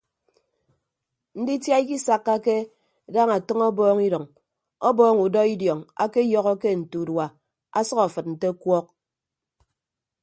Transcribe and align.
Nditia 1.41 1.77
ikisakkake 1.83 2.55
daña 3.13 3.35
ọtʌñ 3.39 3.59
ọbọọñ 3.69 3.97
idʌñ 4.07 4.23
ọbọọñ 4.87 5.15
udọ 5.25 5.41
idiọñ 5.53 5.79
akeyọhọke 6.03 6.69
nte 6.79 6.95
urua 7.03 7.25
asʌk 7.79 7.99
afịd 8.05 8.25
nte 8.33 8.45
ọkuọk. 8.53 8.85